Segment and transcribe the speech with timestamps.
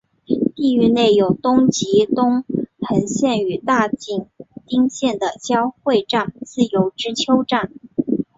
[0.55, 2.43] 地域内有东急东
[2.79, 4.25] 横线与大井
[4.65, 7.71] 町线的交会站自由之丘站。